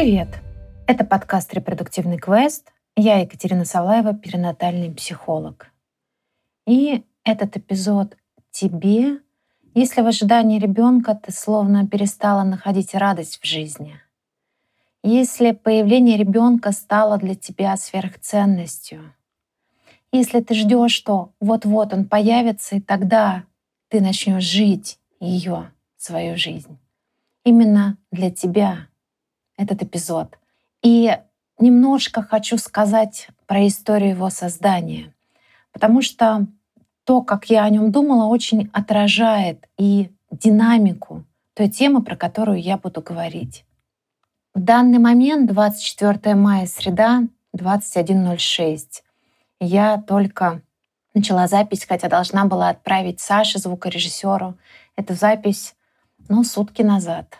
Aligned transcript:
Привет! 0.00 0.28
Это 0.86 1.04
подкаст 1.04 1.52
«Репродуктивный 1.52 2.16
квест». 2.16 2.72
Я 2.96 3.18
Екатерина 3.18 3.66
Савлаева, 3.66 4.14
перинатальный 4.14 4.90
психолог. 4.90 5.70
И 6.66 7.04
этот 7.22 7.58
эпизод 7.58 8.16
тебе, 8.50 9.18
если 9.74 10.00
в 10.00 10.06
ожидании 10.06 10.58
ребенка 10.58 11.14
ты 11.14 11.32
словно 11.32 11.86
перестала 11.86 12.44
находить 12.44 12.94
радость 12.94 13.40
в 13.42 13.46
жизни. 13.46 14.00
Если 15.02 15.50
появление 15.50 16.16
ребенка 16.16 16.72
стало 16.72 17.18
для 17.18 17.34
тебя 17.34 17.76
сверхценностью. 17.76 19.14
Если 20.12 20.40
ты 20.40 20.54
ждешь, 20.54 20.92
что 20.92 21.34
вот-вот 21.40 21.92
он 21.92 22.06
появится, 22.06 22.76
и 22.76 22.80
тогда 22.80 23.44
ты 23.88 24.00
начнешь 24.00 24.44
жить 24.44 24.98
ее, 25.20 25.72
свою 25.98 26.38
жизнь. 26.38 26.78
Именно 27.44 27.98
для 28.10 28.30
тебя 28.30 28.86
этот 29.60 29.82
эпизод. 29.82 30.38
И 30.82 31.16
немножко 31.58 32.22
хочу 32.22 32.56
сказать 32.56 33.28
про 33.46 33.66
историю 33.66 34.10
его 34.10 34.30
создания, 34.30 35.12
потому 35.72 36.02
что 36.02 36.46
то, 37.04 37.22
как 37.22 37.50
я 37.50 37.64
о 37.64 37.70
нем 37.70 37.92
думала, 37.92 38.26
очень 38.26 38.70
отражает 38.72 39.68
и 39.76 40.10
динамику 40.30 41.24
той 41.54 41.68
темы, 41.68 42.02
про 42.02 42.16
которую 42.16 42.60
я 42.60 42.78
буду 42.78 43.02
говорить. 43.02 43.64
В 44.54 44.60
данный 44.60 44.98
момент 44.98 45.50
24 45.50 46.34
мая, 46.34 46.66
среда, 46.66 47.22
21.06. 47.56 49.02
Я 49.60 49.98
только 49.98 50.62
начала 51.14 51.46
запись, 51.48 51.84
хотя 51.86 52.08
должна 52.08 52.46
была 52.46 52.70
отправить 52.70 53.20
Саше, 53.20 53.58
звукорежиссеру, 53.58 54.56
эту 54.96 55.14
запись, 55.14 55.74
ну, 56.28 56.44
сутки 56.44 56.82
назад. 56.82 57.38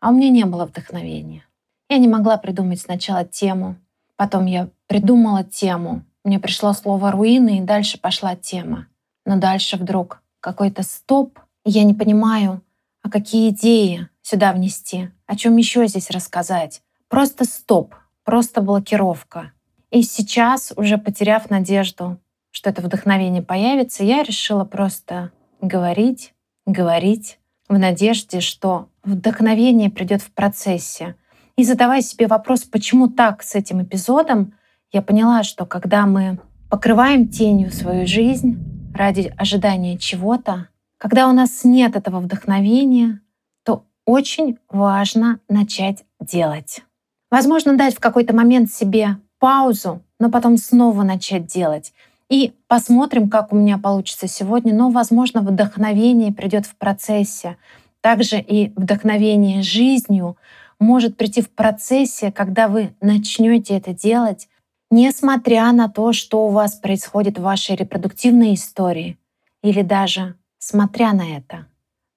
А 0.00 0.10
у 0.10 0.12
меня 0.12 0.30
не 0.30 0.44
было 0.44 0.66
вдохновения. 0.66 1.44
Я 1.88 1.98
не 1.98 2.08
могла 2.08 2.36
придумать 2.38 2.80
сначала 2.80 3.24
тему, 3.24 3.76
потом 4.16 4.46
я 4.46 4.68
придумала 4.86 5.44
тему, 5.44 6.04
мне 6.24 6.38
пришло 6.38 6.72
слово 6.72 7.12
«руины», 7.12 7.58
и 7.58 7.60
дальше 7.60 8.00
пошла 8.00 8.34
тема. 8.34 8.86
Но 9.26 9.36
дальше 9.36 9.76
вдруг 9.76 10.22
какой-то 10.40 10.82
стоп, 10.82 11.38
я 11.64 11.84
не 11.84 11.92
понимаю, 11.92 12.62
а 13.02 13.10
какие 13.10 13.50
идеи 13.50 14.08
сюда 14.22 14.52
внести, 14.54 15.10
о 15.26 15.36
чем 15.36 15.56
еще 15.58 15.86
здесь 15.86 16.10
рассказать. 16.10 16.80
Просто 17.08 17.44
стоп, 17.44 17.94
просто 18.24 18.62
блокировка. 18.62 19.52
И 19.90 20.02
сейчас, 20.02 20.72
уже 20.76 20.96
потеряв 20.96 21.50
надежду, 21.50 22.18
что 22.50 22.70
это 22.70 22.80
вдохновение 22.80 23.42
появится, 23.42 24.02
я 24.02 24.22
решила 24.22 24.64
просто 24.64 25.30
говорить, 25.60 26.32
говорить 26.64 27.38
в 27.68 27.78
надежде, 27.78 28.40
что 28.40 28.88
вдохновение 29.02 29.90
придет 29.90 30.22
в 30.22 30.30
процессе, 30.30 31.16
и 31.56 31.64
задавая 31.64 32.02
себе 32.02 32.26
вопрос, 32.26 32.62
почему 32.62 33.08
так 33.08 33.42
с 33.42 33.54
этим 33.54 33.82
эпизодом, 33.82 34.54
я 34.92 35.02
поняла, 35.02 35.42
что 35.42 35.66
когда 35.66 36.06
мы 36.06 36.38
покрываем 36.70 37.28
тенью 37.28 37.70
свою 37.70 38.06
жизнь 38.06 38.58
ради 38.94 39.32
ожидания 39.36 39.98
чего-то, 39.98 40.68
когда 40.98 41.28
у 41.28 41.32
нас 41.32 41.64
нет 41.64 41.96
этого 41.96 42.20
вдохновения, 42.20 43.20
то 43.64 43.84
очень 44.04 44.58
важно 44.68 45.40
начать 45.48 46.04
делать. 46.20 46.82
Возможно, 47.30 47.76
дать 47.76 47.94
в 47.94 48.00
какой-то 48.00 48.34
момент 48.34 48.70
себе 48.70 49.18
паузу, 49.38 50.02
но 50.18 50.30
потом 50.30 50.56
снова 50.56 51.02
начать 51.02 51.46
делать. 51.46 51.92
И 52.28 52.54
посмотрим, 52.68 53.28
как 53.28 53.52
у 53.52 53.56
меня 53.56 53.78
получится 53.78 54.26
сегодня. 54.26 54.74
Но, 54.74 54.90
возможно, 54.90 55.40
вдохновение 55.40 56.32
придет 56.32 56.66
в 56.66 56.76
процессе. 56.76 57.56
Также 58.00 58.40
и 58.40 58.72
вдохновение 58.76 59.62
жизнью 59.62 60.36
может 60.78 61.16
прийти 61.16 61.42
в 61.42 61.50
процессе, 61.50 62.32
когда 62.32 62.68
вы 62.68 62.94
начнете 63.00 63.76
это 63.76 63.92
делать, 63.92 64.48
несмотря 64.90 65.72
на 65.72 65.88
то, 65.88 66.12
что 66.12 66.46
у 66.46 66.50
вас 66.50 66.74
происходит 66.74 67.38
в 67.38 67.42
вашей 67.42 67.76
репродуктивной 67.76 68.54
истории, 68.54 69.18
или 69.62 69.82
даже 69.82 70.36
смотря 70.58 71.12
на 71.12 71.36
это, 71.36 71.66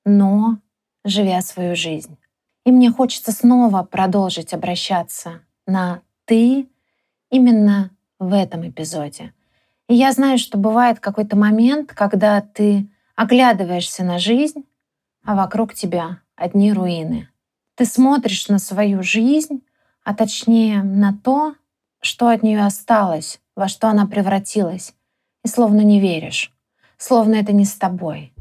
но 0.06 0.58
живя 1.06 1.42
свою 1.42 1.76
жизнь. 1.76 2.18
И 2.66 2.72
мне 2.72 2.92
хочется 2.92 3.32
снова 3.32 3.84
продолжить 3.84 4.54
обращаться 4.54 5.42
на 5.66 6.02
«ты» 6.26 6.68
именно 7.30 7.92
в 8.20 8.34
этом 8.34 8.68
эпизоде. 8.68 9.34
И 9.88 9.96
я 9.96 10.12
знаю, 10.12 10.38
что 10.38 10.58
бывает 10.58 11.00
какой-то 11.00 11.38
момент, 11.38 11.94
когда 11.94 12.42
ты 12.42 12.90
оглядываешься 13.16 14.04
на 14.04 14.20
жизнь, 14.20 14.66
а 15.24 15.36
вокруг 15.36 15.74
тебя 15.74 16.20
одни 16.36 16.74
руины— 16.74 17.30
ты 17.78 17.86
смотришь 17.86 18.50
на 18.50 18.58
свою 18.58 19.04
жизнь, 19.04 19.62
а 20.04 20.16
точнее 20.16 20.82
на 20.82 21.14
то, 21.14 21.54
что 22.02 22.30
от 22.30 22.42
нее 22.42 22.66
осталось, 22.66 23.40
во 23.56 23.68
что 23.68 23.88
она 23.88 24.08
превратилась, 24.08 24.96
и 25.46 25.48
словно 25.48 25.82
не 25.82 26.00
веришь, 26.00 26.52
словно 26.98 27.36
это 27.36 27.54
не 27.54 27.66
с 27.66 27.76
тобой. 27.76 28.34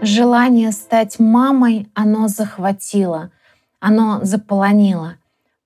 Желание 0.00 0.70
стать 0.70 1.18
мамой 1.18 1.90
оно 1.94 2.28
захватило, 2.28 3.32
оно 3.80 4.20
заполонило. 4.22 5.16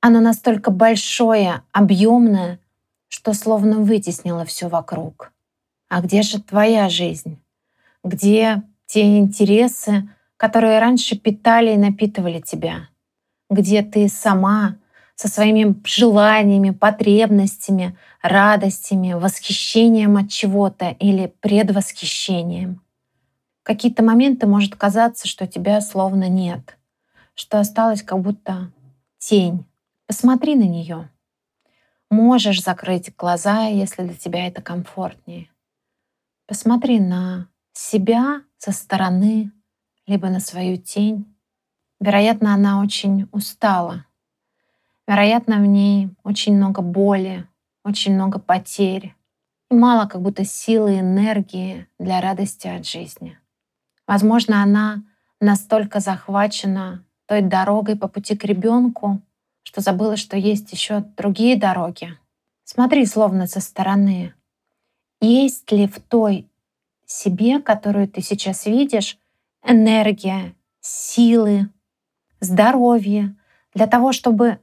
Оно 0.01 0.21
настолько 0.21 0.71
большое, 0.71 1.63
объемное, 1.71 2.59
что 3.09 3.35
словно 3.35 3.79
вытеснило 3.79 4.47
все 4.47 4.69
вокруг. 4.69 5.33
А 5.89 6.01
где 6.01 6.23
же 6.23 6.43
твоя 6.43 6.89
жизнь? 6.89 7.39
Где 8.03 8.63
те 8.93 9.17
интересы, 9.17 10.07
которые 10.37 10.79
раньше 10.79 11.17
питали 11.17 11.73
и 11.73 11.79
напитывали 11.79 12.43
тебя, 12.43 12.91
где 13.49 13.81
ты 13.81 14.07
сама 14.07 14.77
со 15.15 15.29
своими 15.29 15.75
желаниями, 15.83 16.73
потребностями, 16.73 17.97
радостями, 18.21 19.15
восхищением 19.15 20.19
от 20.19 20.29
чего-то 20.29 20.91
или 20.91 21.33
предвосхищением. 21.41 22.83
В 23.63 23.65
какие-то 23.65 24.03
моменты 24.03 24.47
может 24.47 24.77
казаться, 24.77 25.27
что 25.27 25.47
тебя 25.47 25.81
словно 25.81 26.29
нет, 26.29 26.77
что 27.33 27.61
осталась 27.61 28.03
как 28.03 28.21
будто 28.21 28.71
тень. 29.17 29.65
Посмотри 30.07 30.55
на 30.55 30.65
нее. 30.65 31.09
Можешь 32.11 32.63
закрыть 32.63 33.17
глаза, 33.17 33.69
если 33.69 34.03
для 34.03 34.17
тебя 34.17 34.49
это 34.49 34.61
комфортнее. 34.61 35.49
Посмотри 36.47 37.01
на 37.01 37.49
себя 37.73 38.43
со 38.63 38.71
стороны, 38.71 39.51
либо 40.07 40.29
на 40.29 40.39
свою 40.39 40.77
тень. 40.77 41.27
Вероятно, 41.99 42.55
она 42.55 42.81
очень 42.81 43.29
устала. 43.33 44.07
Вероятно, 45.09 45.57
в 45.57 45.67
ней 45.67 46.11
очень 46.23 46.55
много 46.55 46.81
боли, 46.81 47.45
очень 47.83 48.15
много 48.15 48.39
потерь 48.39 49.17
и 49.69 49.75
мало 49.75 50.07
как 50.07 50.23
будто 50.23 50.45
силы 50.45 50.95
и 50.95 51.01
энергии 51.01 51.89
для 51.99 52.21
радости 52.21 52.69
от 52.69 52.87
жизни. 52.87 53.37
Возможно, 54.07 54.63
она 54.63 55.03
настолько 55.41 55.99
захвачена 55.99 57.05
той 57.27 57.43
дорогой 57.43 57.97
по 57.97 58.07
пути 58.07 58.37
к 58.37 58.45
ребенку, 58.45 59.21
что 59.65 59.81
забыла, 59.81 60.17
что 60.17 60.37
есть 60.37 60.71
еще 60.73 61.01
другие 61.17 61.57
дороги. 61.57 62.17
Смотри 62.63 63.07
словно 63.07 63.49
со 63.49 63.59
стороны. 63.59 64.35
Есть 65.21 65.73
ли 65.73 65.89
в 65.89 65.99
той 65.99 66.49
себе, 67.13 67.61
которую 67.61 68.09
ты 68.09 68.23
сейчас 68.23 68.67
видишь, 68.67 69.19
энергия, 69.65 70.55
силы, 70.81 71.69
здоровье 72.41 73.37
для 73.75 73.87
того, 73.87 74.13
чтобы 74.13 74.59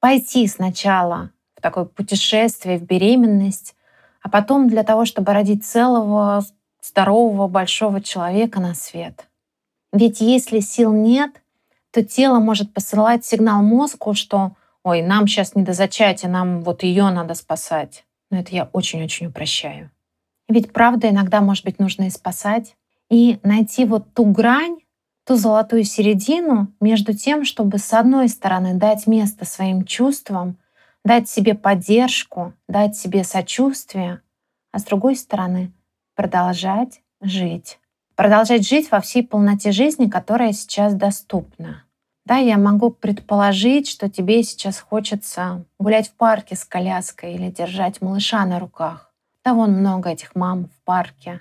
пойти 0.00 0.46
сначала 0.46 1.30
в 1.56 1.60
такое 1.60 1.84
путешествие, 1.84 2.78
в 2.78 2.82
беременность, 2.82 3.74
а 4.22 4.28
потом 4.28 4.68
для 4.68 4.82
того, 4.82 5.04
чтобы 5.04 5.32
родить 5.32 5.64
целого, 5.64 6.44
здорового, 6.82 7.48
большого 7.48 8.00
человека 8.00 8.60
на 8.60 8.74
свет. 8.74 9.26
Ведь 9.92 10.20
если 10.20 10.60
сил 10.60 10.92
нет, 10.92 11.42
то 11.90 12.04
тело 12.04 12.40
может 12.40 12.74
посылать 12.74 13.24
сигнал 13.24 13.62
мозгу, 13.62 14.14
что 14.14 14.56
«Ой, 14.82 15.00
нам 15.00 15.26
сейчас 15.26 15.54
не 15.54 15.62
до 15.62 15.72
зачатия, 15.72 16.28
нам 16.28 16.62
вот 16.62 16.82
ее 16.82 17.10
надо 17.10 17.34
спасать». 17.34 18.04
Но 18.30 18.40
это 18.40 18.54
я 18.54 18.68
очень-очень 18.72 19.26
упрощаю. 19.28 19.90
Ведь 20.48 20.72
правда 20.72 21.10
иногда, 21.10 21.40
может 21.40 21.64
быть, 21.64 21.78
нужно 21.78 22.04
и 22.04 22.10
спасать. 22.10 22.76
И 23.10 23.38
найти 23.42 23.84
вот 23.84 24.12
ту 24.14 24.24
грань, 24.26 24.78
ту 25.26 25.36
золотую 25.36 25.84
середину 25.84 26.68
между 26.80 27.14
тем, 27.14 27.44
чтобы 27.44 27.78
с 27.78 27.92
одной 27.92 28.28
стороны 28.28 28.74
дать 28.74 29.06
место 29.06 29.44
своим 29.44 29.84
чувствам, 29.84 30.58
дать 31.04 31.28
себе 31.28 31.54
поддержку, 31.54 32.54
дать 32.68 32.96
себе 32.96 33.24
сочувствие, 33.24 34.20
а 34.72 34.78
с 34.78 34.84
другой 34.84 35.16
стороны 35.16 35.72
продолжать 36.14 37.00
жить. 37.20 37.78
Продолжать 38.16 38.66
жить 38.66 38.90
во 38.90 39.00
всей 39.00 39.22
полноте 39.26 39.72
жизни, 39.72 40.08
которая 40.08 40.52
сейчас 40.52 40.94
доступна. 40.94 41.84
Да, 42.24 42.36
я 42.36 42.56
могу 42.56 42.90
предположить, 42.90 43.88
что 43.88 44.08
тебе 44.08 44.42
сейчас 44.42 44.78
хочется 44.78 45.64
гулять 45.78 46.08
в 46.08 46.14
парке 46.14 46.56
с 46.56 46.64
коляской 46.64 47.34
или 47.34 47.50
держать 47.50 48.00
малыша 48.00 48.46
на 48.46 48.58
руках. 48.58 49.03
Да 49.44 49.54
вон 49.54 49.72
много 49.72 50.10
этих 50.10 50.34
мам 50.34 50.66
в 50.66 50.84
парке. 50.84 51.40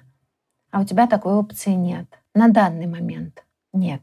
А 0.72 0.82
у 0.82 0.86
тебя 0.86 1.08
такой 1.08 1.34
опции 1.34 1.72
нет. 1.72 2.08
На 2.34 2.50
данный 2.50 2.88
момент 2.88 3.46
нет. 3.72 4.02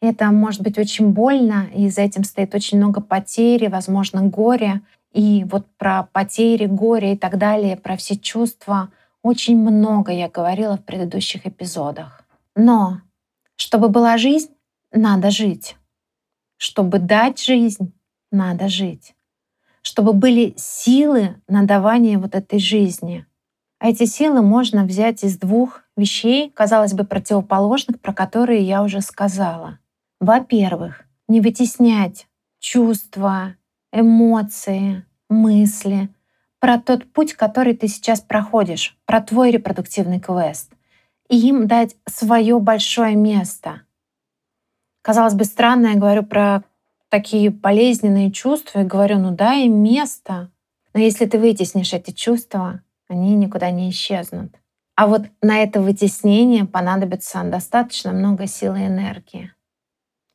Это 0.00 0.30
может 0.30 0.62
быть 0.62 0.78
очень 0.78 1.10
больно, 1.12 1.66
и 1.74 1.88
за 1.90 2.02
этим 2.02 2.24
стоит 2.24 2.54
очень 2.54 2.78
много 2.78 3.00
потери, 3.00 3.66
возможно, 3.66 4.22
горя. 4.22 4.80
И 5.12 5.44
вот 5.50 5.66
про 5.76 6.04
потери, 6.12 6.66
горе 6.66 7.14
и 7.14 7.18
так 7.18 7.36
далее, 7.36 7.76
про 7.76 7.96
все 7.96 8.16
чувства 8.16 8.90
очень 9.22 9.58
много 9.58 10.12
я 10.12 10.28
говорила 10.28 10.76
в 10.76 10.84
предыдущих 10.84 11.46
эпизодах. 11.46 12.24
Но 12.54 13.00
чтобы 13.56 13.88
была 13.88 14.16
жизнь, 14.16 14.50
надо 14.92 15.30
жить. 15.30 15.76
Чтобы 16.56 16.98
дать 16.98 17.42
жизнь, 17.42 17.92
надо 18.30 18.68
жить. 18.68 19.14
Чтобы 19.82 20.12
были 20.12 20.54
силы 20.56 21.40
на 21.48 21.64
давание 21.64 22.18
вот 22.18 22.34
этой 22.34 22.58
жизни. 22.58 23.26
А 23.78 23.88
эти 23.88 24.04
силы 24.04 24.42
можно 24.42 24.84
взять 24.84 25.24
из 25.24 25.38
двух 25.38 25.82
вещей, 25.96 26.50
казалось 26.50 26.92
бы, 26.92 27.04
противоположных, 27.04 28.00
про 28.00 28.12
которые 28.12 28.62
я 28.62 28.82
уже 28.82 29.00
сказала. 29.00 29.78
Во-первых, 30.20 31.04
не 31.28 31.40
вытеснять 31.40 32.26
чувства, 32.58 33.54
эмоции, 33.92 35.04
мысли 35.30 36.10
про 36.60 36.78
тот 36.78 37.10
путь, 37.10 37.32
который 37.32 37.74
ты 37.74 37.88
сейчас 37.88 38.20
проходишь, 38.20 38.96
про 39.06 39.20
твой 39.20 39.50
репродуктивный 39.50 40.20
квест, 40.20 40.70
и 41.28 41.38
им 41.48 41.66
дать 41.66 41.96
свое 42.06 42.58
большое 42.60 43.16
место. 43.16 43.82
Казалось 45.02 45.34
бы, 45.34 45.44
странно, 45.44 45.88
я 45.88 45.94
говорю 45.94 46.22
про 46.22 46.62
такие 47.10 47.50
болезненные 47.50 48.30
чувства 48.30 48.80
и 48.80 48.84
говорю, 48.84 49.18
ну 49.18 49.32
дай 49.32 49.66
им 49.66 49.82
место. 49.82 50.50
Но 50.94 51.00
если 51.00 51.26
ты 51.26 51.38
вытеснишь 51.38 51.92
эти 51.92 52.12
чувства, 52.12 52.82
они 53.08 53.34
никуда 53.34 53.70
не 53.70 53.90
исчезнут. 53.90 54.54
А 54.96 55.06
вот 55.06 55.22
на 55.42 55.62
это 55.62 55.80
вытеснение 55.80 56.64
понадобится 56.64 57.42
достаточно 57.44 58.12
много 58.12 58.46
силы 58.46 58.80
и 58.80 58.86
энергии. 58.86 59.52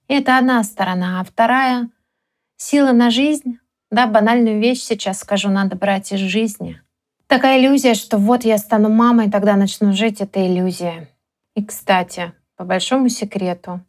И 0.08 0.14
это 0.14 0.38
одна 0.38 0.64
сторона. 0.64 1.22
А 1.22 1.24
вторая— 1.24 1.90
сила 2.58 2.92
на 2.92 3.10
жизнь. 3.10 3.60
Да, 3.92 4.08
банальную 4.08 4.60
вещь 4.60 4.82
сейчас 4.82 5.20
скажу, 5.20 5.50
надо 5.50 5.76
брать 5.76 6.12
из 6.12 6.20
жизни. 6.20 6.82
Такая 7.28 7.60
иллюзия, 7.60 7.94
что 7.94 8.18
вот 8.18 8.44
я 8.44 8.58
стану 8.58 8.90
мамой, 8.90 9.32
тогда 9.32 9.56
начну 9.56 9.94
жить, 9.94 10.22
это 10.22 10.46
иллюзия. 10.46 11.10
И, 11.56 11.64
кстати, 11.64 12.34
по 12.56 12.66
большому 12.66 13.10
секрету, 13.10 13.82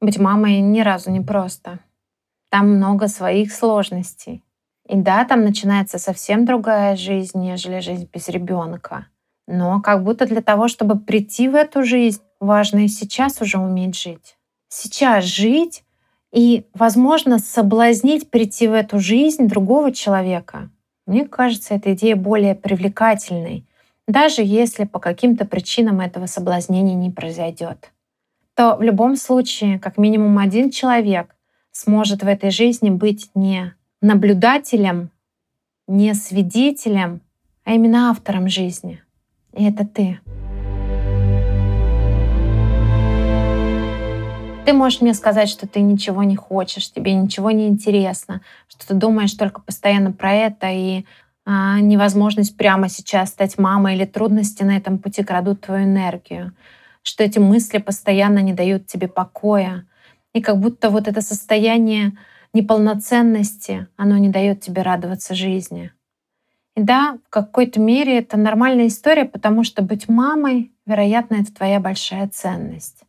быть 0.00 0.18
мамой 0.18 0.60
ни 0.60 0.80
разу 0.80 1.10
не 1.10 1.20
просто. 1.20 1.80
Там 2.54 2.76
много 2.76 3.08
своих 3.08 3.52
сложностей. 3.52 4.44
И 4.88 4.94
да, 4.94 5.24
там 5.24 5.42
начинается 5.42 5.98
совсем 5.98 6.44
другая 6.44 6.94
жизнь, 6.94 7.36
нежели 7.36 7.80
жизнь 7.80 8.08
без 8.12 8.28
ребенка. 8.28 9.08
Но 9.48 9.80
как 9.80 10.04
будто 10.04 10.24
для 10.24 10.40
того, 10.40 10.68
чтобы 10.68 10.96
прийти 10.96 11.48
в 11.48 11.56
эту 11.56 11.82
жизнь, 11.82 12.22
важно 12.38 12.84
и 12.84 12.86
сейчас 12.86 13.42
уже 13.42 13.58
уметь 13.58 13.98
жить. 13.98 14.36
Сейчас 14.68 15.24
жить 15.24 15.82
и, 16.32 16.64
возможно, 16.74 17.40
соблазнить 17.40 18.30
прийти 18.30 18.68
в 18.68 18.72
эту 18.72 19.00
жизнь 19.00 19.48
другого 19.48 19.90
человека. 19.90 20.70
Мне 21.08 21.26
кажется, 21.26 21.74
эта 21.74 21.94
идея 21.94 22.14
более 22.14 22.54
привлекательной, 22.54 23.66
даже 24.06 24.42
если 24.44 24.84
по 24.84 25.00
каким-то 25.00 25.44
причинам 25.44 25.98
этого 25.98 26.26
соблазнения 26.26 26.94
не 26.94 27.10
произойдет. 27.10 27.90
То 28.54 28.76
в 28.76 28.82
любом 28.82 29.16
случае, 29.16 29.80
как 29.80 29.98
минимум 29.98 30.38
один 30.38 30.70
человек 30.70 31.33
сможет 31.74 32.22
в 32.22 32.28
этой 32.28 32.50
жизни 32.50 32.88
быть 32.88 33.30
не 33.34 33.74
наблюдателем, 34.00 35.10
не 35.86 36.14
свидетелем, 36.14 37.20
а 37.64 37.72
именно 37.72 38.10
автором 38.10 38.48
жизни. 38.48 39.02
И 39.52 39.64
это 39.64 39.84
ты. 39.84 40.20
Ты 44.64 44.72
можешь 44.72 45.02
мне 45.02 45.12
сказать, 45.12 45.50
что 45.50 45.66
ты 45.68 45.80
ничего 45.80 46.22
не 46.22 46.36
хочешь, 46.36 46.90
тебе 46.90 47.12
ничего 47.12 47.50
не 47.50 47.68
интересно, 47.68 48.40
что 48.68 48.86
ты 48.86 48.94
думаешь 48.94 49.34
только 49.34 49.60
постоянно 49.60 50.12
про 50.12 50.32
это, 50.32 50.70
и 50.70 51.04
а, 51.44 51.80
невозможность 51.80 52.56
прямо 52.56 52.88
сейчас 52.88 53.30
стать 53.30 53.58
мамой 53.58 53.96
или 53.96 54.06
трудности 54.06 54.62
на 54.62 54.76
этом 54.76 54.98
пути 54.98 55.22
крадут 55.22 55.60
твою 55.62 55.84
энергию, 55.84 56.54
что 57.02 57.24
эти 57.24 57.38
мысли 57.38 57.78
постоянно 57.78 58.38
не 58.38 58.54
дают 58.54 58.86
тебе 58.86 59.08
покоя, 59.08 59.84
и 60.34 60.42
как 60.42 60.58
будто 60.58 60.90
вот 60.90 61.08
это 61.08 61.22
состояние 61.22 62.12
неполноценности, 62.52 63.88
оно 63.96 64.18
не 64.18 64.28
дает 64.28 64.60
тебе 64.60 64.82
радоваться 64.82 65.34
жизни. 65.34 65.92
И 66.76 66.82
да, 66.82 67.18
в 67.26 67.30
какой-то 67.30 67.80
мере 67.80 68.18
это 68.18 68.36
нормальная 68.36 68.88
история, 68.88 69.24
потому 69.24 69.64
что 69.64 69.80
быть 69.82 70.08
мамой, 70.08 70.72
вероятно, 70.86 71.36
это 71.36 71.54
твоя 71.54 71.80
большая 71.80 72.28
ценность. 72.28 73.02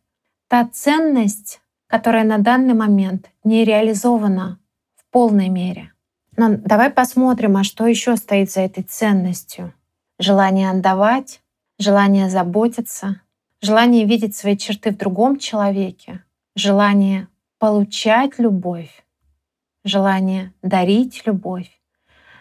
Та 0.48 0.68
ценность, 0.72 1.60
которая 1.88 2.24
на 2.24 2.38
данный 2.38 2.74
момент 2.74 3.28
не 3.42 3.64
реализована 3.64 4.60
в 4.94 5.04
полной 5.10 5.48
мере. 5.48 5.92
Но 6.36 6.56
давай 6.56 6.90
посмотрим, 6.90 7.56
а 7.56 7.64
что 7.64 7.86
еще 7.86 8.16
стоит 8.16 8.52
за 8.52 8.60
этой 8.60 8.84
ценностью. 8.84 9.72
Желание 10.20 10.70
отдавать, 10.70 11.40
желание 11.78 12.30
заботиться, 12.30 13.20
желание 13.60 14.04
видеть 14.04 14.36
свои 14.36 14.56
черты 14.56 14.92
в 14.92 14.96
другом 14.96 15.38
человеке, 15.38 16.22
желание 16.56 17.28
получать 17.58 18.38
любовь, 18.38 19.04
желание 19.84 20.52
дарить 20.62 21.22
любовь, 21.26 21.70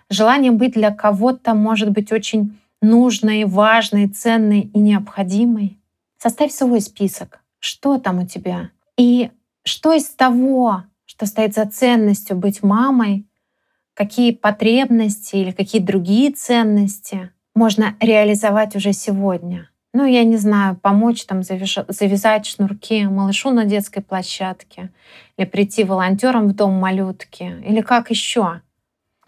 желание 0.10 0.52
быть 0.52 0.74
для 0.74 0.92
кого-то, 0.92 1.54
может 1.54 1.92
быть, 1.92 2.12
очень 2.12 2.58
нужной, 2.82 3.44
важной, 3.44 4.08
ценной 4.08 4.62
и 4.62 4.80
необходимой. 4.80 5.78
Составь 6.18 6.52
свой 6.52 6.82
список, 6.82 7.44
что 7.60 8.00
там 8.00 8.20
у 8.20 8.26
тебя. 8.26 8.72
И 8.98 9.32
что 9.64 9.94
из 9.94 10.08
того, 10.10 10.84
что 11.06 11.26
стоит 11.26 11.54
за 11.54 11.66
ценностью 11.66 12.38
быть 12.38 12.64
мамой, 12.64 13.28
какие 13.94 14.32
потребности 14.32 15.36
или 15.36 15.52
какие 15.52 15.82
другие 15.82 16.32
ценности 16.32 17.32
можно 17.54 17.96
реализовать 18.00 18.76
уже 18.76 18.94
сегодня— 18.94 19.70
ну, 19.96 20.04
я 20.04 20.26
не 20.26 20.36
знаю, 20.36 20.76
помочь 20.76 21.26
там 21.26 21.42
завязать 21.42 22.46
шнурки 22.46 23.06
малышу 23.06 23.52
на 23.52 23.64
детской 23.64 24.02
площадке, 24.02 24.92
или 25.38 25.46
прийти 25.46 25.86
волонтером 25.86 26.50
в 26.50 26.54
дом 26.54 26.74
малютки, 26.74 27.64
или 27.66 27.80
как 27.80 28.10
еще. 28.10 28.60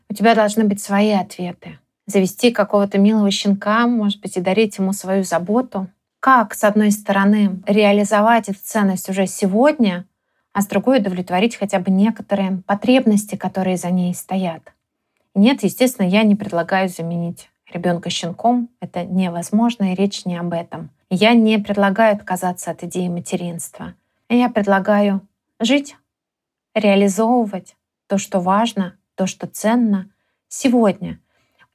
У 0.09 0.13
тебя 0.13 0.35
должны 0.35 0.65
быть 0.65 0.81
свои 0.81 1.11
ответы. 1.11 1.79
Завести 2.05 2.51
какого-то 2.51 2.97
милого 2.97 3.31
щенка, 3.31 3.87
может 3.87 4.19
быть, 4.19 4.35
и 4.35 4.41
дарить 4.41 4.77
ему 4.77 4.91
свою 4.91 5.23
заботу. 5.23 5.87
Как, 6.19 6.53
с 6.53 6.65
одной 6.65 6.91
стороны, 6.91 7.61
реализовать 7.65 8.49
эту 8.49 8.59
ценность 8.61 9.07
уже 9.07 9.25
сегодня, 9.25 10.05
а 10.51 10.61
с 10.61 10.67
другой 10.67 10.99
удовлетворить 10.99 11.55
хотя 11.55 11.79
бы 11.79 11.91
некоторые 11.91 12.61
потребности, 12.67 13.35
которые 13.35 13.77
за 13.77 13.89
ней 13.89 14.13
стоят. 14.13 14.73
Нет, 15.33 15.63
естественно, 15.63 16.05
я 16.05 16.23
не 16.23 16.35
предлагаю 16.35 16.89
заменить 16.89 17.49
ребенка 17.71 18.09
щенком, 18.09 18.69
это 18.79 19.03
невозможно, 19.03 19.91
и 19.91 19.95
речь 19.95 20.25
не 20.25 20.37
об 20.37 20.53
этом. 20.53 20.89
Я 21.09 21.33
не 21.33 21.57
предлагаю 21.59 22.15
отказаться 22.15 22.71
от 22.71 22.83
идеи 22.83 23.07
материнства. 23.07 23.93
Я 24.29 24.49
предлагаю 24.49 25.21
жить, 25.59 25.95
реализовывать 26.73 27.75
то, 28.07 28.17
что 28.17 28.39
важно, 28.39 28.95
то, 29.15 29.25
что 29.25 29.47
ценно 29.47 30.09
сегодня. 30.47 31.19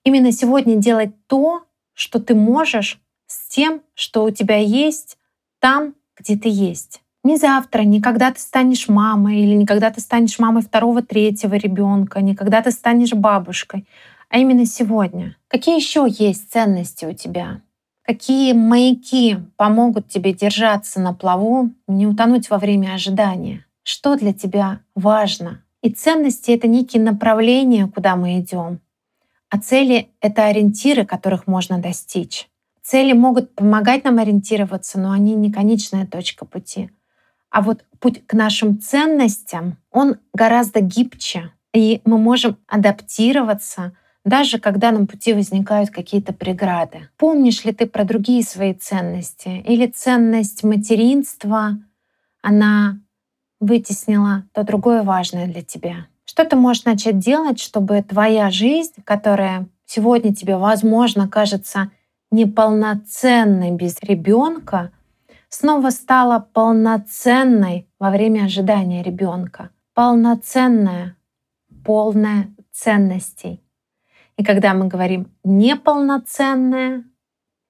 Именно 0.05 0.33
сегодня 0.33 0.77
делать 0.77 1.13
то, 1.27 1.65
что 1.95 2.21
ты 2.21 2.35
можешь 2.35 3.01
с 3.27 3.49
тем, 3.49 3.83
что 3.95 4.25
у 4.25 4.31
тебя 4.31 4.57
есть 4.57 5.19
там, 5.59 5.95
где 6.17 6.37
ты 6.37 6.49
есть. 6.49 7.03
Не 7.25 7.37
завтра, 7.37 7.83
не 7.83 8.01
когда 8.01 8.33
ты 8.33 8.41
станешь 8.41 8.89
мамой, 8.89 9.41
или 9.41 9.55
не 9.55 9.65
когда 9.65 9.91
ты 9.91 10.01
станешь 10.01 10.39
мамой 10.41 10.63
второго, 10.63 11.03
третьего 11.03 11.55
ребенка, 11.55 12.21
не 12.21 12.35
когда 12.35 12.63
ты 12.63 12.73
станешь 12.73 13.13
бабушкой, 13.13 13.87
а 14.33 14.39
именно 14.39 14.65
сегодня. 14.65 15.37
Какие 15.47 15.77
еще 15.77 16.07
есть 16.09 16.51
ценности 16.51 17.05
у 17.05 17.12
тебя? 17.12 17.61
Какие 18.03 18.55
маяки 18.55 19.37
помогут 19.57 20.09
тебе 20.09 20.33
держаться 20.33 21.01
на 21.01 21.12
плаву, 21.12 21.71
не 21.87 22.07
утонуть 22.07 22.49
во 22.49 22.57
время 22.57 22.95
ожидания? 22.95 23.67
Что 23.83 24.17
для 24.17 24.33
тебя 24.33 24.81
важно? 24.95 25.62
И 25.83 25.91
ценности— 25.91 26.51
это 26.53 26.67
некие 26.67 27.03
направления, 27.03 27.87
куда 27.87 28.17
мы 28.17 28.41
идем. 28.41 28.81
А 29.51 29.59
цели— 29.59 30.09
это 30.23 30.47
ориентиры, 30.47 31.05
которых 31.05 31.47
можно 31.47 31.79
достичь. 31.79 32.49
Цели 32.83 33.12
могут 33.12 33.55
помогать 33.55 34.03
нам 34.05 34.19
ориентироваться, 34.19 34.99
но 34.99 35.12
они 35.12 35.35
не 35.35 35.53
конечная 35.53 36.07
точка 36.07 36.47
пути. 36.47 36.91
А 37.51 37.61
вот 37.61 37.85
путь 38.01 38.27
к 38.27 38.33
нашим 38.33 38.81
ценностям, 38.81 39.77
он 39.91 40.17
гораздо 40.33 40.81
гибче, 40.81 41.53
и 41.75 42.01
мы 42.07 42.17
можем 42.17 42.57
адаптироваться 42.67 43.93
даже 44.25 44.59
когда 44.59 44.93
на 44.93 45.07
пути 45.07 45.33
возникают 45.33 45.91
какие-то 45.91 46.33
преграды. 46.33 47.09
Помнишь 47.17 47.64
ли 47.64 47.73
ты 47.73 47.87
про 47.87 48.05
другие 48.05 48.43
свои 48.43 48.75
ценности? 48.75 49.62
Или 49.67 49.87
ценность 49.87 50.62
материнства, 50.62 51.79
она 52.41 52.99
вытеснила 53.61 54.45
то 54.52 54.62
другое 54.62 55.02
важное 55.02 55.47
для 55.47 55.62
тебя? 55.62 56.07
Что 56.25 56.45
ты 56.45 56.57
можешь 56.57 56.85
начать 56.85 57.19
делать, 57.19 57.61
чтобы 57.61 58.02
твоя 58.02 58.50
жизнь, 58.50 59.02
которая 59.05 59.67
сегодня 59.87 60.35
тебе, 60.35 60.57
возможно, 60.57 61.29
кажется 61.29 61.91
неполноценной 62.31 63.73
без 63.73 64.00
ребенка, 64.02 64.93
снова 65.49 65.91
стала 65.91 66.49
полноценной 66.52 67.88
во 67.99 68.11
время 68.11 68.45
ожидания 68.45 69.02
ребенка. 69.02 69.71
Полноценная, 69.95 71.17
полная 71.85 72.49
ценностей. 72.71 73.62
И 74.37 74.45
когда 74.45 74.75
мы 74.75 74.89
говорим 74.89 75.31
неполноценная, 75.45 77.05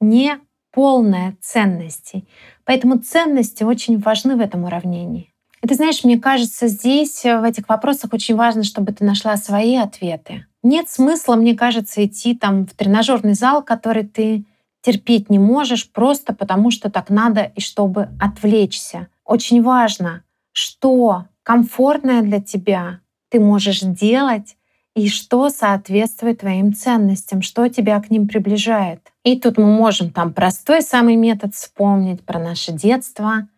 не 0.01 0.39
полная 0.73 1.37
ценностей. 1.41 2.27
Поэтому 2.65 2.99
ценности 2.99 3.63
очень 3.63 3.99
важны 3.99 4.37
в 4.37 4.41
этом 4.41 4.65
уравнении. 4.65 5.33
И 5.63 5.69
ты 5.69 5.75
знаешь, 5.75 6.03
мне 6.03 6.19
кажется, 6.19 6.67
здесь, 6.67 7.25
э, 7.25 7.39
в 7.39 7.45
этих 7.45 7.69
вопросах, 7.69 8.13
очень 8.13 8.35
важно, 8.35 8.65
чтобы 8.65 8.93
ты 8.93 9.05
нашла 9.05 9.37
свои 9.37 9.77
ответы. 9.77 10.47
Нет 10.63 10.89
смысла, 10.89 11.37
мне 11.37 11.55
кажется, 11.55 12.05
идти 12.05 12.35
там 12.35 12.67
в 12.67 12.75
тренажерный 12.75 13.35
зал, 13.35 13.63
который 13.63 14.05
ты 14.05 14.45
терпеть 14.81 15.31
не 15.31 15.39
можешь, 15.39 15.91
просто 15.91 16.35
потому 16.35 16.71
что 16.71 16.91
так 16.91 17.11
надо 17.11 17.53
и 17.55 17.61
чтобы 17.61 18.09
отвлечься. 18.21 19.09
Очень 19.25 19.63
важно, 19.63 20.25
что 20.53 21.27
комфортное 21.45 22.23
для 22.23 22.41
тебя 22.41 23.01
ты 23.29 23.39
можешь 23.39 23.81
делать 23.81 24.57
и 24.95 25.09
что 25.09 25.49
соответствует 25.49 26.41
твоим 26.41 26.75
ценностям, 26.75 27.43
что 27.43 27.69
тебя 27.69 28.01
к 28.01 28.11
ним 28.11 28.29
приближает. 28.29 29.01
И 29.25 29.39
тут 29.39 29.59
мы 29.59 29.67
можем 29.67 30.11
там 30.11 30.33
простой 30.33 30.83
самый 30.83 31.17
метод 31.17 31.55
вспомнить 31.55 32.25
про 32.25 32.39
наше 32.39 32.73
детство, 32.73 33.49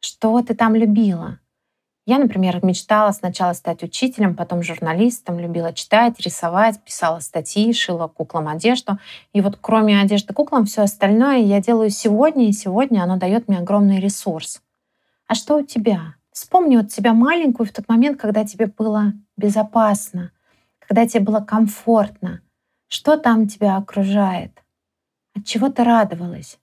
что 0.00 0.42
ты 0.42 0.54
там 0.54 0.74
любила, 0.74 1.38
я, 2.04 2.18
например, 2.18 2.64
мечтала 2.64 3.12
сначала 3.12 3.52
стать 3.52 3.84
учителем, 3.84 4.34
потом 4.34 4.64
журналистом, 4.64 5.38
любила 5.38 5.72
читать, 5.72 6.18
рисовать, 6.18 6.82
писала 6.82 7.20
статьи, 7.20 7.72
шила 7.72 8.08
куклам 8.08 8.48
одежду. 8.48 8.98
И 9.32 9.40
вот 9.40 9.56
кроме 9.60 10.00
одежды 10.00 10.34
куклам, 10.34 10.64
все 10.64 10.82
остальное 10.82 11.38
я 11.38 11.60
делаю 11.60 11.90
сегодня, 11.90 12.48
и 12.48 12.52
сегодня 12.52 13.02
оно 13.02 13.18
дает 13.18 13.46
мне 13.46 13.58
огромный 13.58 14.00
ресурс. 14.00 14.60
А 15.28 15.36
что 15.36 15.58
у 15.58 15.62
тебя? 15.62 16.16
Вспомни 16.32 16.76
вот 16.76 16.90
себя 16.90 17.12
маленькую 17.12 17.68
в 17.68 17.72
тот 17.72 17.88
момент, 17.88 18.20
когда 18.20 18.44
тебе 18.44 18.66
было 18.66 19.12
безопасно, 19.36 20.32
когда 20.86 21.06
тебе 21.06 21.24
было 21.24 21.40
комфортно. 21.40 22.40
Что 22.88 23.16
там 23.16 23.48
тебя 23.48 23.76
окружает? 23.76 24.62
От 25.34 25.44
чего 25.44 25.70
ты 25.70 25.84
радовалась? 25.84 26.58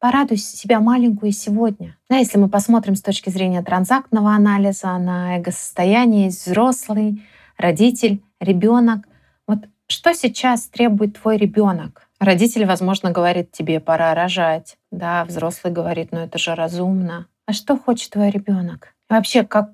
Порадуй 0.00 0.36
себя 0.36 0.80
маленькую 0.80 1.32
сегодня. 1.32 1.96
Да, 2.10 2.16
если 2.16 2.36
мы 2.36 2.48
посмотрим 2.48 2.94
с 2.94 3.02
точки 3.02 3.30
зрения 3.30 3.62
транзактного 3.62 4.32
анализа 4.32 4.98
на 4.98 5.38
эго-состояние, 5.38 6.28
взрослый, 6.28 7.22
родитель, 7.56 8.22
ребенок. 8.40 9.06
Вот 9.46 9.60
что 9.86 10.12
сейчас 10.12 10.66
требует 10.66 11.20
твой 11.20 11.36
ребенок? 11.36 12.08
Родитель, 12.20 12.66
возможно, 12.66 13.10
говорит 13.10 13.52
тебе, 13.52 13.80
пора 13.80 14.14
рожать. 14.14 14.76
Да, 14.90 15.24
взрослый 15.24 15.72
говорит, 15.72 16.08
ну 16.12 16.18
это 16.18 16.38
же 16.38 16.54
разумно. 16.54 17.26
А 17.46 17.52
что 17.52 17.78
хочет 17.78 18.10
твой 18.10 18.30
ребенок? 18.30 18.94
Вообще, 19.08 19.44
как, 19.44 19.70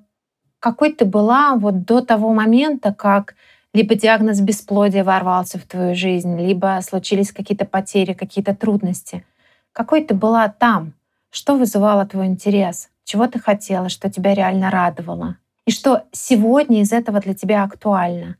какой 0.59 0.93
ты 0.93 1.05
была 1.05 1.55
вот 1.55 1.85
до 1.85 2.01
того 2.01 2.33
момента, 2.33 2.93
как 2.93 3.35
либо 3.73 3.95
диагноз 3.95 4.39
бесплодия 4.41 5.03
ворвался 5.03 5.57
в 5.57 5.63
твою 5.63 5.95
жизнь, 5.95 6.37
либо 6.39 6.79
случились 6.81 7.31
какие-то 7.31 7.65
потери, 7.65 8.13
какие-то 8.13 8.55
трудности. 8.55 9.25
Какой 9.71 10.03
ты 10.03 10.13
была 10.13 10.49
там? 10.49 10.93
Что 11.29 11.55
вызывало 11.55 12.05
твой 12.05 12.25
интерес? 12.25 12.89
Чего 13.05 13.27
ты 13.27 13.39
хотела, 13.39 13.89
что 13.89 14.09
тебя 14.09 14.33
реально 14.33 14.69
радовало? 14.69 15.37
И 15.65 15.71
что 15.71 16.03
сегодня 16.11 16.81
из 16.81 16.91
этого 16.91 17.19
для 17.19 17.33
тебя 17.33 17.63
актуально? 17.63 18.35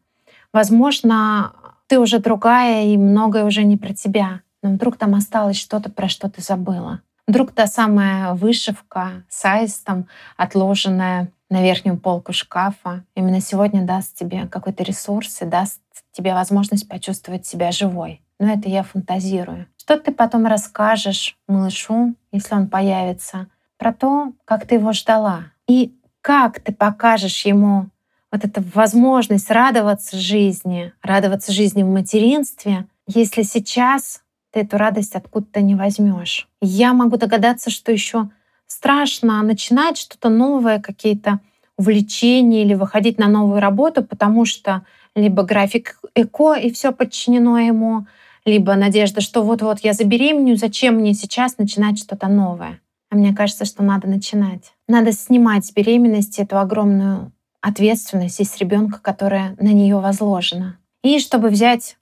Возможно, 0.51 1.53
ты 1.88 2.00
уже 2.00 2.19
другая, 2.19 2.85
и 2.85 2.97
многое 2.97 3.45
уже 3.45 3.63
не 3.63 3.77
про 3.77 3.93
тебя. 3.93 4.41
Но 4.61 4.71
вдруг 4.71 4.97
там 4.97 5.15
осталось 5.15 5.57
что-то, 5.57 5.89
про 5.89 6.09
что 6.09 6.29
ты 6.29 6.41
забыла. 6.41 7.01
Вдруг 7.27 7.51
та 7.51 7.67
самая 7.67 8.33
вышивка 8.33 9.23
с 9.29 9.45
аистом, 9.45 10.07
отложенная 10.35 11.29
на 11.51 11.62
верхнюю 11.62 12.00
полку 12.00 12.34
шкафа, 12.34 13.03
именно 13.13 13.41
сегодня 13.41 13.86
даст 13.86 14.15
тебе 14.15 14.48
какой-то 14.48 14.84
ресурс 14.84 15.41
и 15.41 15.46
даст 15.46 15.81
тебе 16.13 16.34
возможность 16.34 16.88
почувствовать 16.88 17.46
себя 17.46 17.72
живой. 17.72 18.22
Но 18.39 18.53
это 18.53 18.70
я 18.70 18.84
фантазирую. 18.84 19.67
Что 19.77 20.00
ты 20.00 20.12
потом 20.12 20.46
расскажешь 20.46 21.38
малышу, 21.48 22.15
если 22.31 22.55
он 22.55 22.70
появится, 22.70 23.48
про 23.77 23.93
то, 23.93 24.31
как 24.46 24.65
ты 24.65 24.75
его 24.75 24.93
ждала. 24.93 25.51
И 25.67 25.93
как 26.22 26.62
ты 26.62 26.74
покажешь 26.74 27.46
ему 27.46 27.89
вот 28.31 28.46
эту 28.46 28.63
возможность 28.74 29.51
радоваться 29.51 30.17
жизни, 30.17 30.93
радоваться 31.01 31.51
жизни 31.51 31.84
в 31.84 31.89
материнстве, 31.89 32.86
если 33.08 33.41
сейчас 33.41 34.24
ты 34.51 34.62
эту 34.62 34.77
радость 34.77 35.15
откуда-то 35.15 35.60
не 35.62 35.75
возьмешь. 35.75 36.48
Я 36.62 36.93
могу 36.93 37.17
догадаться, 37.17 37.70
что 37.70 37.91
еще 37.91 38.29
страшно 38.72 39.42
начинать 39.44 39.98
что-то 39.98 40.30
новое, 40.30 40.80
какие-то 40.80 41.40
увлечения 41.78 42.63
или 42.63 42.74
выходить 42.74 43.18
на 43.18 43.28
новую 43.28 43.60
работу, 43.60 44.01
потому 44.04 44.46
что 44.46 44.84
либо 45.13 45.44
график 45.44 46.00
эко 46.16 46.54
и 46.54 46.72
все 46.72 46.94
подчинено 46.94 47.60
ему, 47.60 48.08
либо 48.46 48.75
надежда, 48.75 49.20
что 49.20 49.44
вот-вот 49.44 49.80
я 49.80 49.92
забеременю, 49.94 50.56
зачем 50.56 50.96
мне 50.96 51.13
сейчас 51.13 51.58
начинать 51.58 52.00
что-то 52.00 52.28
новое? 52.28 52.80
А 53.10 53.16
мне 53.16 53.36
кажется, 53.36 53.66
что 53.66 53.84
надо 53.84 54.08
начинать. 54.08 54.72
Надо 54.88 55.12
снимать 55.12 55.66
с 55.66 55.74
беременности 55.74 56.40
эту 56.42 56.58
огромную 56.58 57.34
ответственность 57.60 58.40
из 58.40 58.56
ребенка, 58.58 59.00
которая 59.01 59.56
на 59.60 59.74
нее 59.74 59.98
возложена. 60.00 60.78
И 61.04 61.20
чтобы 61.20 61.50
взять 61.50 61.98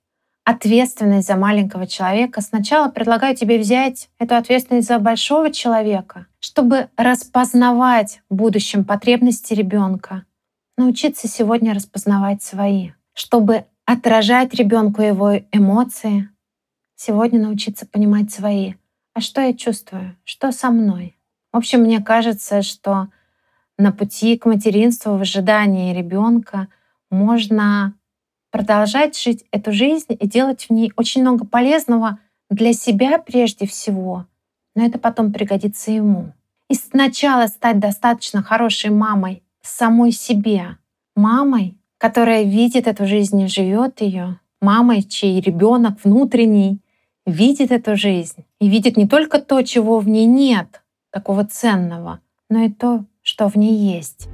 ответственность 0.46 1.28
за 1.28 1.36
маленького 1.36 1.88
человека, 1.88 2.42
сначала 2.42 2.90
предлагаю 2.90 3.36
тебе 3.36 3.58
взять 3.58 4.10
эту 4.20 4.36
ответственность 4.36 4.88
за 4.88 5.00
большого 5.00 5.52
человека, 5.52 6.28
чтобы 6.40 6.90
распознавать 6.98 8.22
в 8.30 8.36
будущем 8.36 8.86
потребности 8.86 9.54
ребенка, 9.54 10.26
научиться 10.78 11.28
сегодня 11.28 11.74
распознавать 11.74 12.42
свои, 12.42 12.92
чтобы 13.14 13.66
отражать 13.86 14.54
ребенку 14.54 15.02
его 15.02 15.38
эмоции, 15.52 16.30
сегодня 16.96 17.40
научиться 17.40 17.86
понимать 17.86 18.32
свои. 18.32 18.76
А 19.14 19.22
что 19.22 19.42
я 19.42 19.54
чувствую? 19.54 20.16
Что 20.24 20.52
со 20.52 20.70
мной? 20.70 21.18
В 21.52 21.58
общем, 21.58 21.82
мне 21.82 22.00
кажется, 22.00 22.62
что 22.62 23.10
на 23.78 23.92
пути 23.92 24.38
к 24.38 24.46
материнству 24.46 25.18
в 25.18 25.22
ожидании 25.22 25.96
ребенка 25.98 26.68
можно 27.10 27.96
продолжать 28.52 29.18
жить 29.18 29.46
эту 29.52 29.72
жизнь 29.72 30.18
и 30.20 30.28
делать 30.28 30.66
в 30.66 30.70
ней 30.72 30.92
очень 30.96 31.22
много 31.22 31.46
полезного 31.46 32.20
для 32.50 32.74
себя 32.74 33.18
прежде 33.18 33.66
всего, 33.66 34.26
но 34.80 34.86
это 34.86 34.98
потом 34.98 35.34
пригодится 35.34 35.92
ему. 35.92 36.32
И 36.70 36.74
сначала 36.74 37.48
стать 37.48 37.80
достаточно 37.80 38.42
хорошей 38.42 38.92
мамой 38.92 39.44
самой 39.62 40.14
себе, 40.14 40.78
мамой, 41.18 41.78
которая 41.98 42.44
видит 42.44 42.88
эту 42.88 43.06
жизнь 43.06 43.42
и 43.42 43.48
живет 43.48 44.00
ее, 44.00 44.40
мамой, 44.62 45.04
чей 45.04 45.42
ребенок 45.42 45.98
внутренний 46.02 46.80
видит 47.26 47.72
эту 47.72 47.98
жизнь 47.98 48.46
и 48.62 48.70
видит 48.70 48.96
не 48.96 49.06
только 49.06 49.40
то, 49.42 49.62
чего 49.64 50.00
в 50.00 50.08
ней 50.08 50.26
нет, 50.26 50.82
такого 51.12 51.46
ценного, 51.46 52.22
но 52.50 52.60
и 52.60 52.72
то, 52.72 53.04
что 53.22 53.50
в 53.50 53.58
ней 53.58 53.76
есть. 53.76 54.30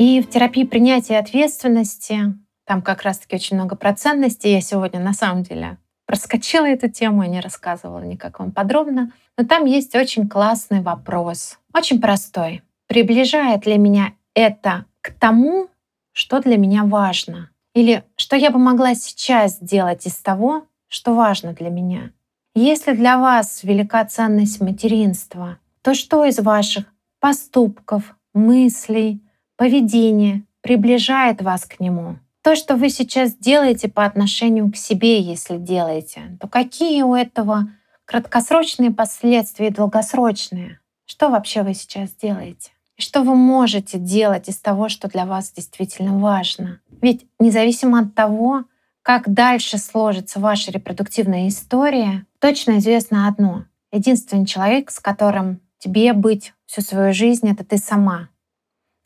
И 0.00 0.20
в 0.20 0.28
терапии 0.28 0.64
принятия 0.64 1.18
ответственности 1.18 2.34
там 2.64 2.82
как 2.82 3.02
раз-таки 3.02 3.36
очень 3.36 3.56
много 3.56 3.76
про 3.76 3.94
ценностей. 3.94 4.50
Я 4.50 4.60
сегодня 4.60 4.98
на 4.98 5.12
самом 5.12 5.44
деле 5.44 5.78
проскочила 6.06 6.66
эту 6.66 6.88
тему 6.88 7.22
и 7.22 7.28
не 7.28 7.40
рассказывала 7.40 8.02
никак 8.02 8.38
вам 8.38 8.52
подробно. 8.52 9.12
Но 9.36 9.44
там 9.44 9.64
есть 9.64 9.94
очень 9.94 10.28
классный 10.28 10.80
вопрос, 10.80 11.58
очень 11.72 12.00
простой. 12.00 12.62
Приближает 12.86 13.66
ли 13.66 13.78
меня 13.78 14.12
это 14.34 14.84
к 15.00 15.12
тому, 15.12 15.68
что 16.12 16.40
для 16.40 16.56
меня 16.56 16.84
важно? 16.84 17.50
Или 17.74 18.04
что 18.16 18.36
я 18.36 18.50
бы 18.50 18.58
могла 18.58 18.94
сейчас 18.94 19.56
сделать 19.58 20.06
из 20.06 20.16
того, 20.18 20.66
что 20.88 21.14
важно 21.14 21.52
для 21.52 21.70
меня? 21.70 22.12
Если 22.54 22.92
для 22.92 23.18
вас 23.18 23.64
велика 23.64 24.04
ценность 24.04 24.60
материнства, 24.60 25.58
то 25.82 25.92
что 25.92 26.24
из 26.24 26.38
ваших 26.38 26.84
поступков, 27.18 28.16
мыслей, 28.32 29.20
поведения 29.56 30.44
приближает 30.60 31.42
вас 31.42 31.64
к 31.64 31.80
нему? 31.80 32.18
То, 32.44 32.56
что 32.56 32.76
вы 32.76 32.90
сейчас 32.90 33.34
делаете 33.34 33.88
по 33.88 34.04
отношению 34.04 34.70
к 34.70 34.76
себе, 34.76 35.18
если 35.18 35.56
делаете, 35.56 36.36
то 36.38 36.46
какие 36.46 37.00
у 37.00 37.14
этого 37.14 37.70
краткосрочные 38.04 38.90
последствия 38.90 39.68
и 39.68 39.72
долгосрочные? 39.72 40.78
Что 41.06 41.30
вообще 41.30 41.62
вы 41.62 41.72
сейчас 41.72 42.12
делаете? 42.12 42.72
И 42.98 43.02
что 43.02 43.22
вы 43.22 43.34
можете 43.34 43.98
делать 43.98 44.50
из 44.50 44.58
того, 44.58 44.90
что 44.90 45.08
для 45.08 45.24
вас 45.24 45.52
действительно 45.52 46.18
важно? 46.18 46.80
Ведь 47.00 47.26
независимо 47.40 48.00
от 48.00 48.14
того, 48.14 48.64
как 49.00 49.32
дальше 49.32 49.78
сложится 49.78 50.38
ваша 50.38 50.70
репродуктивная 50.70 51.48
история, 51.48 52.26
точно 52.40 52.76
известно 52.76 53.26
одно. 53.26 53.64
Единственный 53.90 54.44
человек, 54.44 54.90
с 54.90 55.00
которым 55.00 55.62
тебе 55.78 56.12
быть 56.12 56.52
всю 56.66 56.82
свою 56.82 57.14
жизнь, 57.14 57.48
это 57.50 57.64
ты 57.64 57.78
сама. 57.78 58.28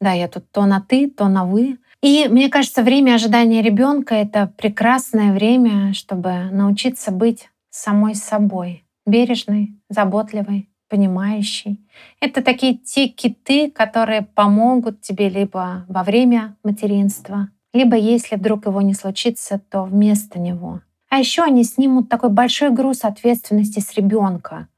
Да, 0.00 0.12
я 0.12 0.26
тут 0.26 0.50
то 0.50 0.66
на 0.66 0.80
ты, 0.80 1.08
то 1.08 1.28
на 1.28 1.44
вы. 1.44 1.78
И 2.02 2.28
мне 2.28 2.48
кажется, 2.48 2.82
время 2.82 3.14
ожидания 3.14 3.60
ребенка— 3.60 4.14
это 4.16 4.52
прекрасное 4.56 5.32
время, 5.32 5.92
чтобы 5.94 6.48
научиться 6.52 7.10
быть 7.10 7.48
самой 7.70 8.14
собой. 8.14 8.84
Бережный, 9.04 9.74
заботливый, 9.88 10.68
понимающий. 10.88 11.80
Это 12.20 12.42
такие 12.42 12.76
те 12.76 13.08
киты, 13.08 13.70
которые 13.70 14.22
помогут 14.22 15.00
тебе 15.00 15.28
либо 15.28 15.84
во 15.88 16.04
время 16.04 16.56
материнства, 16.62 17.48
либо 17.72 17.96
если 17.96 18.36
вдруг 18.36 18.66
его 18.66 18.80
не 18.80 18.94
случится, 18.94 19.60
то 19.70 19.82
вместо 19.82 20.38
него. 20.38 20.80
А 21.10 21.18
еще 21.18 21.42
они 21.42 21.64
снимут 21.64 22.08
такой 22.08 22.30
большой 22.30 22.70
груз 22.70 23.04
ответственности 23.04 23.80
с 23.80 23.94
ребенка. 23.94 24.68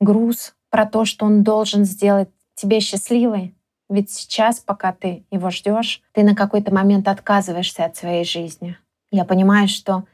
Груз 0.00 0.54
про 0.70 0.86
то, 0.86 1.04
что 1.04 1.26
он 1.26 1.42
должен 1.42 1.84
сделать 1.84 2.28
тебя 2.54 2.80
счастливой. 2.80 3.54
Ведь 3.88 4.10
сейчас, 4.10 4.60
пока 4.60 4.92
ты 4.92 5.24
его 5.30 5.50
ждешь, 5.50 6.02
ты 6.12 6.22
на 6.22 6.34
какой-то 6.34 6.72
момент 6.72 7.08
отказываешься 7.08 7.84
от 7.84 7.96
своей 7.96 8.24
жизни. 8.24 8.76
Я 9.10 9.24
понимаю, 9.24 9.68
что 9.68 10.04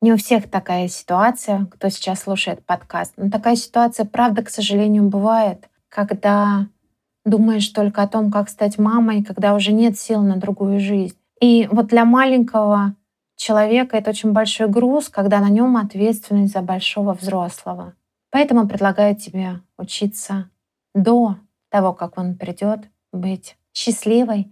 не 0.00 0.12
у 0.12 0.16
всех 0.16 0.50
такая 0.50 0.88
ситуация, 0.88 1.66
кто 1.66 1.90
сейчас 1.90 2.20
слушает 2.20 2.64
подкаст. 2.64 3.12
Но 3.16 3.30
такая 3.30 3.56
ситуация, 3.56 4.06
правда, 4.06 4.42
к 4.42 4.48
сожалению, 4.48 5.04
бывает, 5.04 5.68
когда 5.90 6.66
думаешь 7.26 7.68
только 7.68 8.02
о 8.02 8.08
том, 8.08 8.30
как 8.30 8.48
стать 8.48 8.78
мамой, 8.78 9.22
когда 9.22 9.54
уже 9.54 9.72
нет 9.72 9.98
сил 9.98 10.22
на 10.22 10.36
другую 10.36 10.80
жизнь. 10.80 11.16
И 11.40 11.68
вот 11.70 11.88
для 11.88 12.06
маленького 12.06 12.94
человека 13.36 13.96
это 13.96 14.10
очень 14.10 14.32
большой 14.32 14.68
груз, 14.68 15.08
когда 15.08 15.40
на 15.40 15.48
нем 15.48 15.76
ответственность 15.76 16.52
за 16.52 16.62
большого 16.62 17.12
взрослого. 17.12 17.94
Поэтому 18.30 18.68
предлагаю 18.68 19.16
тебе 19.16 19.60
учиться 19.76 20.50
до 20.94 21.36
того, 21.68 21.92
как 21.92 22.18
он 22.18 22.36
придет, 22.36 22.80
быть 23.12 23.56
счастливой, 23.72 24.50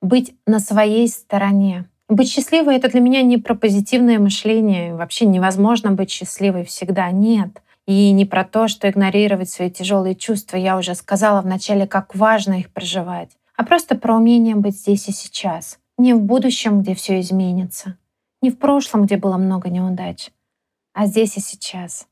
быть 0.00 0.34
на 0.46 0.60
своей 0.60 1.08
стороне, 1.08 1.88
быть 2.08 2.30
счастливой— 2.30 2.76
это 2.78 2.88
для 2.88 3.00
меня 3.00 3.22
не 3.22 3.36
про 3.36 3.54
позитивное 3.54 4.18
мышление. 4.18 4.94
Вообще 4.94 5.26
невозможно 5.26 5.92
быть 5.92 6.10
счастливой 6.10 6.64
всегда. 6.64 7.10
Нет. 7.10 7.62
И 7.86 8.10
не 8.12 8.24
про 8.24 8.44
то, 8.44 8.66
что 8.66 8.88
игнорировать 8.88 9.50
свои 9.50 9.70
тяжелые 9.70 10.14
чувства. 10.14 10.56
Я 10.56 10.78
уже 10.78 10.94
сказала 10.94 11.42
вначале, 11.42 11.86
как 11.86 12.14
важно 12.14 12.60
их 12.60 12.72
проживать. 12.72 13.30
А 13.56 13.64
просто 13.64 13.94
про 13.94 14.16
умение 14.16 14.54
быть 14.54 14.78
здесь 14.78 15.08
и 15.08 15.12
сейчас. 15.12 15.78
Не 15.98 16.14
в 16.14 16.22
будущем, 16.22 16.80
где 16.80 16.94
все 16.94 17.20
изменится. 17.20 17.98
Не 18.40 18.50
в 18.50 18.58
прошлом, 18.58 19.04
где 19.04 19.18
было 19.18 19.36
много 19.36 19.68
неудач. 19.68 20.30
А 20.94 21.06
здесь 21.06 21.36
и 21.36 21.40
сейчас. 21.40 22.06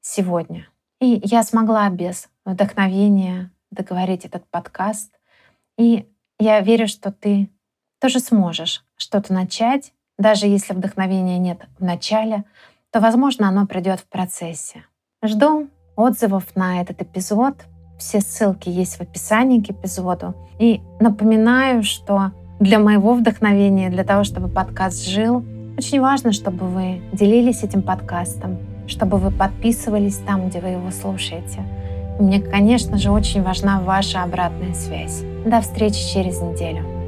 Сегодня. 0.00 0.68
И 1.00 1.20
я 1.24 1.42
смогла 1.42 1.88
без 1.90 2.28
вдохновения 2.44 3.50
договорить 3.72 4.24
этот 4.24 4.46
подкаст. 4.48 5.10
И 5.80 6.06
я 6.38 6.60
верю, 6.60 6.86
что 6.86 7.10
ты 7.10 7.48
тоже 8.02 8.20
сможешь 8.20 8.84
что-то 8.96 9.32
начать, 9.32 9.94
даже 10.18 10.46
если 10.46 10.74
вдохновения 10.74 11.38
нет 11.38 11.62
в 11.78 11.82
начале, 11.82 12.44
то, 12.92 13.00
возможно, 13.00 13.48
оно 13.48 13.66
придет 13.66 14.00
в 14.00 14.04
процессе. 14.04 14.84
Жду 15.24 15.68
отзывов 15.96 16.54
на 16.54 16.82
этот 16.82 17.00
эпизод. 17.00 17.54
Все 17.98 18.20
ссылки 18.20 18.68
есть 18.68 18.96
в 18.96 19.00
описании 19.00 19.62
к 19.62 19.70
эпизоду. 19.70 20.34
И 20.58 20.82
напоминаю, 21.00 21.82
что 21.82 22.32
для 22.58 22.78
моего 22.78 23.14
вдохновения, 23.14 23.88
для 23.88 24.04
того, 24.04 24.24
чтобы 24.24 24.48
подкаст 24.48 25.06
жил, 25.06 25.42
очень 25.78 26.02
важно, 26.02 26.32
чтобы 26.32 26.66
вы 26.66 27.00
делились 27.14 27.62
этим 27.62 27.80
подкастом, 27.80 28.58
чтобы 28.86 29.16
вы 29.16 29.30
подписывались 29.30 30.18
там, 30.18 30.50
где 30.50 30.60
вы 30.60 30.68
его 30.68 30.90
слушаете. 30.90 31.64
И 32.18 32.22
мне, 32.22 32.38
конечно 32.38 32.98
же, 32.98 33.10
очень 33.10 33.42
важна 33.42 33.80
ваша 33.80 34.22
обратная 34.22 34.74
связь. 34.74 35.22
До 35.44 35.60
встречи 35.62 36.06
через 36.12 36.40
неделю. 36.42 36.99